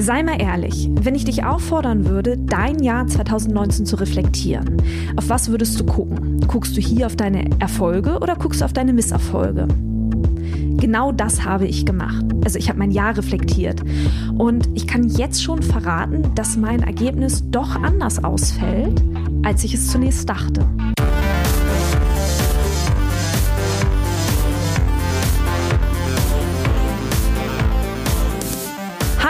[0.00, 4.80] Sei mal ehrlich, wenn ich dich auffordern würde, dein Jahr 2019 zu reflektieren,
[5.16, 6.40] auf was würdest du gucken?
[6.46, 9.66] Guckst du hier auf deine Erfolge oder guckst du auf deine Misserfolge?
[10.76, 12.24] Genau das habe ich gemacht.
[12.44, 13.82] Also ich habe mein Jahr reflektiert.
[14.38, 19.02] Und ich kann jetzt schon verraten, dass mein Ergebnis doch anders ausfällt,
[19.42, 20.64] als ich es zunächst dachte.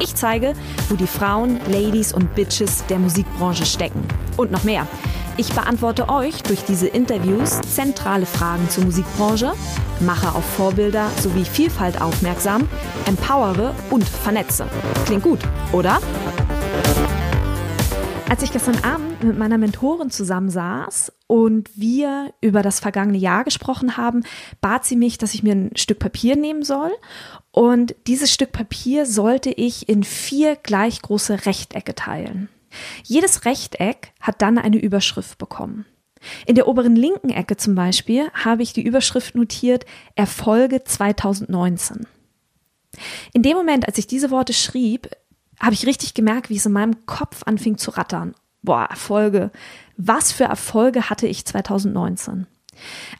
[0.00, 0.54] Ich zeige,
[0.88, 4.02] wo die Frauen, Ladies und Bitches der Musikbranche stecken.
[4.36, 4.86] Und noch mehr.
[5.36, 9.52] Ich beantworte euch durch diese Interviews zentrale Fragen zur Musikbranche,
[10.00, 12.68] mache auf Vorbilder sowie Vielfalt aufmerksam,
[13.06, 14.66] empowere und vernetze.
[15.06, 15.40] Klingt gut,
[15.72, 16.00] oder?
[18.32, 23.98] Als ich gestern Abend mit meiner Mentorin zusammensaß und wir über das vergangene Jahr gesprochen
[23.98, 24.24] haben,
[24.62, 26.90] bat sie mich, dass ich mir ein Stück Papier nehmen soll.
[27.50, 32.48] Und dieses Stück Papier sollte ich in vier gleich große Rechtecke teilen.
[33.04, 35.84] Jedes Rechteck hat dann eine Überschrift bekommen.
[36.46, 42.06] In der oberen linken Ecke zum Beispiel habe ich die Überschrift notiert Erfolge 2019.
[43.34, 45.10] In dem Moment, als ich diese Worte schrieb,
[45.62, 48.34] habe ich richtig gemerkt, wie es in meinem Kopf anfing zu rattern.
[48.62, 49.50] Boah, Erfolge.
[49.96, 52.46] Was für Erfolge hatte ich 2019?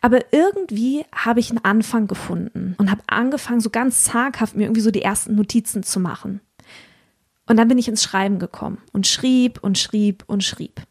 [0.00, 4.80] Aber irgendwie habe ich einen Anfang gefunden und habe angefangen, so ganz zaghaft mir irgendwie
[4.80, 6.40] so die ersten Notizen zu machen.
[7.46, 10.82] Und dann bin ich ins Schreiben gekommen und schrieb und schrieb und schrieb.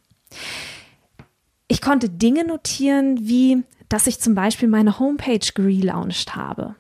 [1.68, 6.76] Ich konnte Dinge notieren, wie, dass ich zum Beispiel meine Homepage gelauncht habe.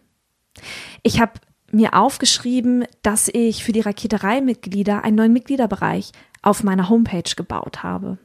[1.03, 1.33] Ich habe
[1.73, 6.11] mir aufgeschrieben, dass ich für die Raketerei-Mitglieder einen neuen Mitgliederbereich
[6.41, 8.17] auf meiner Homepage gebaut habe.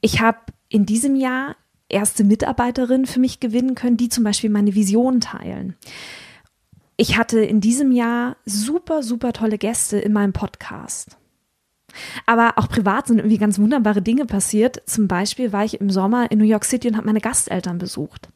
[0.00, 0.38] Ich habe
[0.68, 1.56] in diesem Jahr
[1.88, 5.76] erste Mitarbeiterinnen für mich gewinnen können, die zum Beispiel meine Vision teilen.
[6.96, 11.16] Ich hatte in diesem Jahr super, super tolle Gäste in meinem Podcast.
[12.26, 14.82] Aber auch privat sind irgendwie ganz wunderbare Dinge passiert.
[14.86, 18.28] Zum Beispiel war ich im Sommer in New York City und habe meine Gasteltern besucht.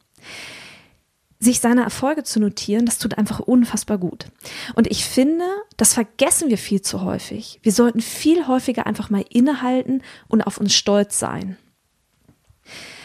[1.39, 4.25] Sich seine Erfolge zu notieren, das tut einfach unfassbar gut.
[4.73, 5.45] Und ich finde,
[5.77, 7.59] das vergessen wir viel zu häufig.
[7.61, 11.57] Wir sollten viel häufiger einfach mal innehalten und auf uns stolz sein.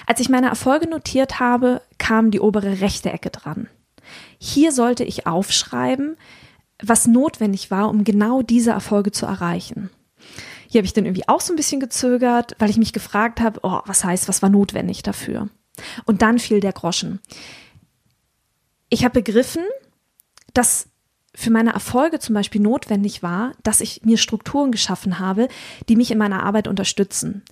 [0.07, 3.69] Als ich meine Erfolge notiert habe, kam die obere rechte Ecke dran.
[4.39, 6.17] Hier sollte ich aufschreiben,
[6.83, 9.91] was notwendig war, um genau diese Erfolge zu erreichen.
[10.69, 13.61] Hier habe ich dann irgendwie auch so ein bisschen gezögert, weil ich mich gefragt habe,
[13.63, 15.49] oh, was heißt, was war notwendig dafür?
[16.07, 17.21] Und dann fiel der Groschen.
[18.93, 19.63] Ich habe begriffen,
[20.53, 20.91] dass
[21.35, 25.49] für meine Erfolge zum Beispiel notwendig war, dass ich mir Strukturen geschaffen habe,
[25.89, 27.43] die mich in meiner Arbeit unterstützen.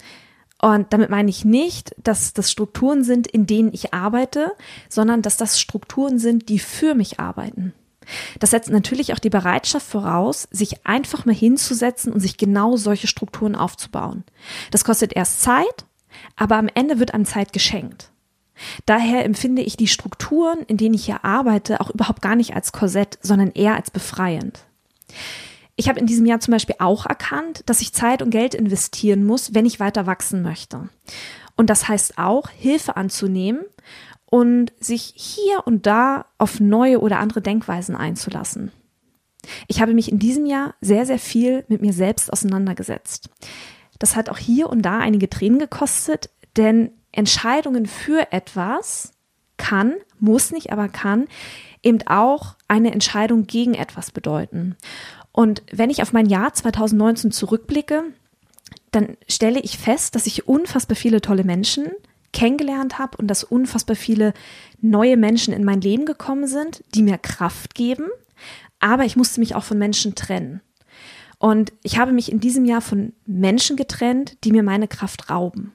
[0.60, 4.52] Und damit meine ich nicht, dass das Strukturen sind, in denen ich arbeite,
[4.90, 7.72] sondern dass das Strukturen sind, die für mich arbeiten.
[8.38, 13.06] Das setzt natürlich auch die Bereitschaft voraus, sich einfach mal hinzusetzen und sich genau solche
[13.06, 14.24] Strukturen aufzubauen.
[14.72, 15.86] Das kostet erst Zeit,
[16.36, 18.10] aber am Ende wird einem Zeit geschenkt.
[18.87, 22.72] Daher empfinde ich die Strukturen, in denen ich hier arbeite, auch überhaupt gar nicht als
[22.72, 24.65] Korsett, sondern eher als befreiend.
[25.76, 29.25] Ich habe in diesem Jahr zum Beispiel auch erkannt, dass ich Zeit und Geld investieren
[29.25, 30.91] muss, wenn ich weiter wachsen möchte.
[31.56, 33.60] Und das heißt auch, Hilfe anzunehmen
[34.26, 38.72] und sich hier und da auf neue oder andere Denkweisen einzulassen.
[39.69, 43.31] Ich habe mich in diesem Jahr sehr, sehr viel mit mir selbst auseinandergesetzt.
[43.99, 49.12] Das hat auch hier und da einige Tränen gekostet, denn Entscheidungen für etwas
[49.56, 51.26] kann, muss nicht, aber kann
[51.82, 54.76] eben auch eine Entscheidung gegen etwas bedeuten.
[55.32, 58.05] Und wenn ich auf mein Jahr 2019 zurückblicke,
[58.90, 61.88] dann stelle ich fest, dass ich unfassbar viele tolle Menschen
[62.32, 64.34] kennengelernt habe und dass unfassbar viele
[64.81, 68.06] neue Menschen in mein Leben gekommen sind, die mir Kraft geben.
[68.79, 70.61] Aber ich musste mich auch von Menschen trennen.
[71.38, 75.73] Und ich habe mich in diesem Jahr von Menschen getrennt, die mir meine Kraft rauben.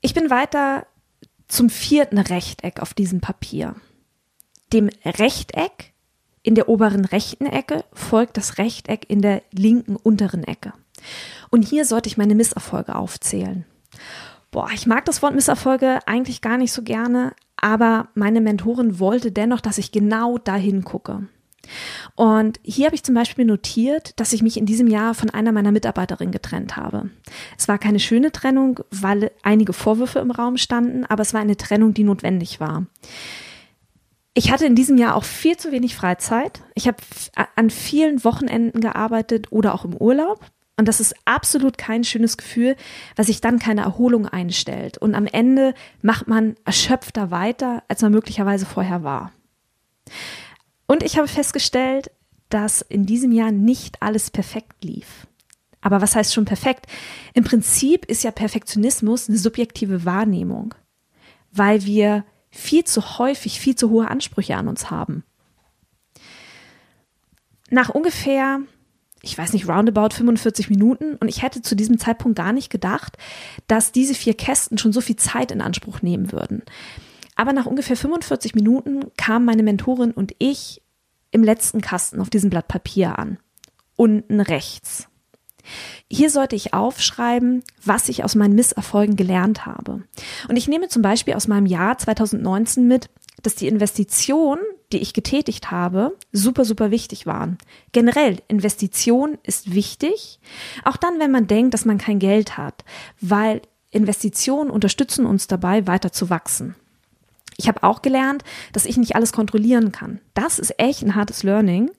[0.00, 0.86] Ich bin weiter
[1.48, 3.74] zum vierten Rechteck auf diesem Papier.
[4.72, 5.92] Dem Rechteck
[6.42, 10.72] in der oberen rechten Ecke folgt das Rechteck in der linken unteren Ecke.
[11.50, 13.64] Und hier sollte ich meine Misserfolge aufzählen.
[14.50, 19.32] Boah, ich mag das Wort Misserfolge eigentlich gar nicht so gerne, aber meine Mentorin wollte
[19.32, 21.26] dennoch, dass ich genau dahin gucke.
[22.16, 25.50] Und hier habe ich zum Beispiel notiert, dass ich mich in diesem Jahr von einer
[25.50, 27.10] meiner Mitarbeiterinnen getrennt habe.
[27.58, 31.56] Es war keine schöne Trennung, weil einige Vorwürfe im Raum standen, aber es war eine
[31.56, 32.86] Trennung, die notwendig war.
[34.32, 36.62] Ich hatte in diesem Jahr auch viel zu wenig Freizeit.
[36.74, 36.98] Ich habe
[37.56, 40.40] an vielen Wochenenden gearbeitet oder auch im Urlaub.
[40.76, 42.74] Und das ist absolut kein schönes Gefühl,
[43.14, 44.98] weil sich dann keine Erholung einstellt.
[44.98, 49.32] Und am Ende macht man erschöpfter weiter, als man möglicherweise vorher war.
[50.86, 52.10] Und ich habe festgestellt,
[52.48, 55.26] dass in diesem Jahr nicht alles perfekt lief.
[55.80, 56.86] Aber was heißt schon perfekt?
[57.34, 60.74] Im Prinzip ist ja Perfektionismus eine subjektive Wahrnehmung,
[61.52, 65.24] weil wir viel zu häufig viel zu hohe Ansprüche an uns haben.
[67.70, 68.60] Nach ungefähr,
[69.20, 73.18] ich weiß nicht, roundabout 45 Minuten und ich hätte zu diesem Zeitpunkt gar nicht gedacht,
[73.66, 76.62] dass diese vier Kästen schon so viel Zeit in Anspruch nehmen würden.
[77.36, 80.82] Aber nach ungefähr 45 Minuten kamen meine Mentorin und ich
[81.30, 83.38] im letzten Kasten auf diesem Blatt Papier an.
[83.96, 85.08] Unten rechts.
[86.10, 90.02] Hier sollte ich aufschreiben, was ich aus meinen Misserfolgen gelernt habe.
[90.48, 93.08] Und ich nehme zum Beispiel aus meinem Jahr 2019 mit,
[93.42, 97.58] dass die Investitionen, die ich getätigt habe, super, super wichtig waren.
[97.92, 100.38] Generell, Investition ist wichtig,
[100.84, 102.84] auch dann, wenn man denkt, dass man kein Geld hat,
[103.20, 106.74] weil Investitionen unterstützen uns dabei, weiter zu wachsen.
[107.56, 108.42] Ich habe auch gelernt,
[108.72, 110.20] dass ich nicht alles kontrollieren kann.
[110.34, 111.90] Das ist echt ein hartes Learning,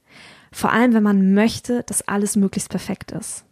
[0.51, 3.45] vor allem wenn man möchte, dass alles möglichst perfekt ist.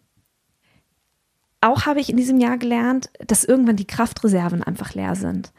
[1.62, 5.54] Auch habe ich in diesem Jahr gelernt, dass irgendwann die Kraftreserven einfach leer sind.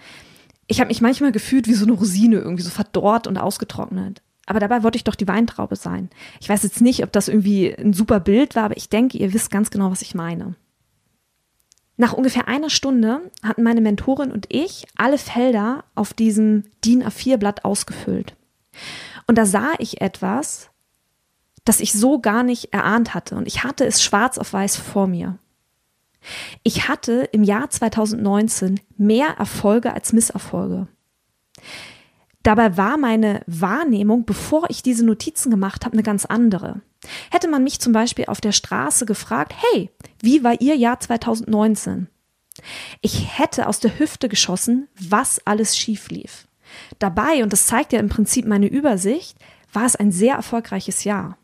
[0.66, 4.22] Ich habe mich manchmal gefühlt wie so eine Rosine, irgendwie so verdorrt und ausgetrocknet.
[4.46, 6.10] Aber dabei wollte ich doch die Weintraube sein.
[6.40, 9.32] Ich weiß jetzt nicht, ob das irgendwie ein super Bild war, aber ich denke, ihr
[9.32, 10.56] wisst ganz genau, was ich meine.
[11.96, 17.64] Nach ungefähr einer Stunde hatten meine Mentorin und ich alle Felder auf diesem DIN A4-Blatt
[17.64, 18.36] ausgefüllt.
[19.26, 20.70] Und da sah ich etwas,
[21.64, 23.36] das ich so gar nicht erahnt hatte.
[23.36, 25.38] Und ich hatte es schwarz auf weiß vor mir.
[26.62, 30.88] Ich hatte im Jahr 2019 mehr Erfolge als Misserfolge.
[32.44, 36.82] Dabei war meine Wahrnehmung, bevor ich diese Notizen gemacht habe, eine ganz andere.
[37.30, 42.06] Hätte man mich zum Beispiel auf der Straße gefragt, hey, wie war Ihr Jahr 2019?
[43.00, 46.46] Ich hätte aus der Hüfte geschossen, was alles schief lief.
[46.98, 49.38] Dabei, und das zeigt ja im Prinzip meine Übersicht,
[49.72, 51.38] war es ein sehr erfolgreiches Jahr.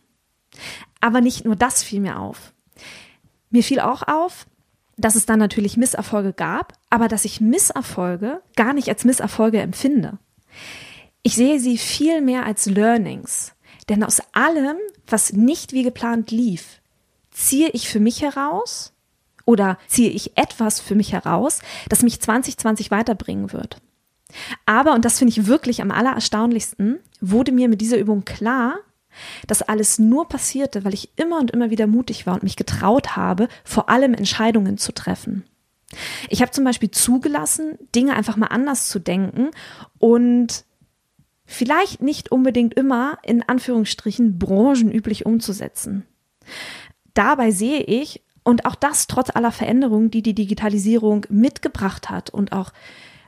[1.01, 2.53] Aber nicht nur das fiel mir auf.
[3.49, 4.47] Mir fiel auch auf,
[4.99, 10.19] dass es dann natürlich Misserfolge gab, aber dass ich Misserfolge gar nicht als Misserfolge empfinde.
[11.23, 13.53] Ich sehe sie viel mehr als Learnings.
[13.89, 14.77] Denn aus allem,
[15.07, 16.81] was nicht wie geplant lief,
[17.31, 18.93] ziehe ich für mich heraus
[19.45, 23.79] oder ziehe ich etwas für mich heraus, das mich 2020 weiterbringen wird.
[24.65, 28.77] Aber, und das finde ich wirklich am allererstaunlichsten, wurde mir mit dieser Übung klar,
[29.49, 33.17] das alles nur passierte, weil ich immer und immer wieder mutig war und mich getraut
[33.17, 35.45] habe, vor allem Entscheidungen zu treffen.
[36.29, 39.51] Ich habe zum Beispiel zugelassen, Dinge einfach mal anders zu denken
[39.99, 40.65] und
[41.51, 46.07] vielleicht nicht unbedingt immer in Anführungsstrichen branchenüblich umzusetzen.
[47.13, 52.53] Dabei sehe ich, und auch das trotz aller Veränderungen, die die Digitalisierung mitgebracht hat und
[52.53, 52.73] auch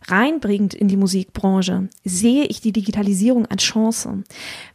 [0.06, 4.22] reinbringt in die Musikbranche, sehe ich die Digitalisierung als Chance,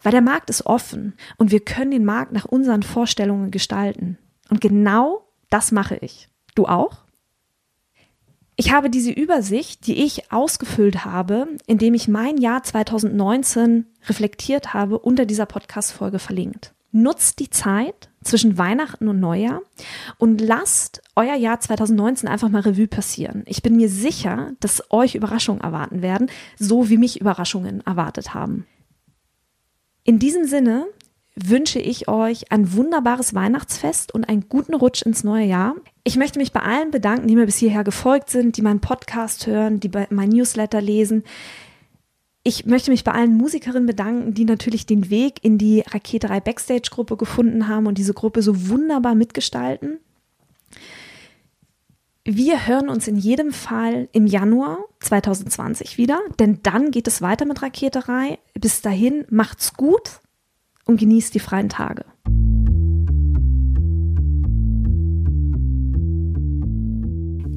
[0.04, 4.18] weil der Markt ist offen und wir können den Markt nach unseren Vorstellungen gestalten.
[4.50, 6.30] Und genau das mache ich.
[6.54, 7.07] Du auch?
[8.60, 14.98] Ich habe diese Übersicht, die ich ausgefüllt habe, indem ich mein Jahr 2019 reflektiert habe,
[14.98, 16.74] unter dieser Podcast-Folge verlinkt.
[16.92, 19.62] Nutzt die Zeit zwischen Weihnachten und Neujahr
[20.18, 23.44] und lasst euer Jahr 2019 einfach mal Revue passieren.
[23.46, 28.66] Ich bin mir sicher, dass euch Überraschungen erwarten werden, so wie mich Überraschungen erwartet haben.
[30.04, 30.88] In diesem Sinne
[31.38, 35.76] wünsche ich euch ein wunderbares Weihnachtsfest und einen guten Rutsch ins neue Jahr.
[36.04, 39.46] Ich möchte mich bei allen bedanken, die mir bis hierher gefolgt sind, die meinen Podcast
[39.46, 41.24] hören, die mein Newsletter lesen.
[42.44, 46.90] Ich möchte mich bei allen Musikerinnen bedanken, die natürlich den Weg in die Raketerei Backstage
[46.90, 50.00] Gruppe gefunden haben und diese Gruppe so wunderbar mitgestalten.
[52.24, 57.46] Wir hören uns in jedem Fall im Januar 2020 wieder, denn dann geht es weiter
[57.46, 58.40] mit Raketerei.
[58.54, 60.20] Bis dahin macht's gut
[60.88, 62.06] und genießt die freien Tage.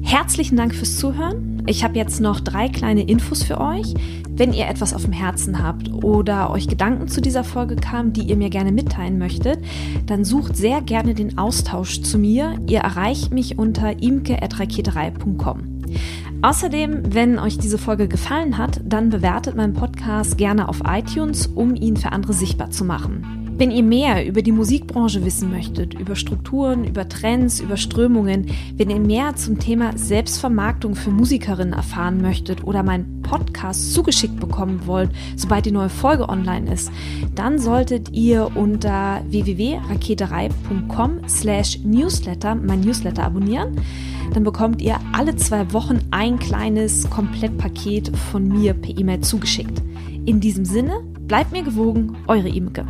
[0.03, 1.63] Herzlichen Dank fürs Zuhören.
[1.67, 3.93] Ich habe jetzt noch drei kleine Infos für euch.
[4.29, 8.23] Wenn ihr etwas auf dem Herzen habt oder euch Gedanken zu dieser Folge kamen, die
[8.23, 9.59] ihr mir gerne mitteilen möchtet,
[10.07, 12.59] dann sucht sehr gerne den Austausch zu mir.
[12.67, 15.81] Ihr erreicht mich unter imke.raketerei.com.
[16.43, 21.75] Außerdem, wenn euch diese Folge gefallen hat, dann bewertet meinen Podcast gerne auf iTunes, um
[21.75, 23.41] ihn für andere sichtbar zu machen.
[23.57, 28.89] Wenn ihr mehr über die Musikbranche wissen möchtet, über Strukturen, über Trends, über Strömungen, wenn
[28.89, 35.11] ihr mehr zum Thema Selbstvermarktung für Musikerinnen erfahren möchtet oder meinen Podcast zugeschickt bekommen wollt,
[35.35, 36.91] sobald die neue Folge online ist,
[37.35, 43.77] dann solltet ihr unter www.raketerei.com slash newsletter mein Newsletter abonnieren.
[44.33, 49.81] Dann bekommt ihr alle zwei Wochen ein kleines Komplettpaket von mir per E-Mail zugeschickt.
[50.25, 52.85] In diesem Sinne, bleibt mir gewogen, eure Imke.